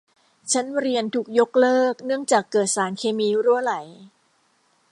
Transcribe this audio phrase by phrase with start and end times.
[0.51, 3.73] ชั้นเรียนถูกยกเลิกเนื่องจากเกิดสารเคมีรั่วไหล